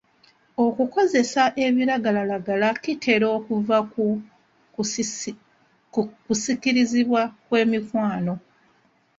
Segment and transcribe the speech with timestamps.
[0.65, 4.05] Okukozesa ebiragalalagala kitera kuva ku
[6.27, 8.33] kusikirizibwa kw'emikwano.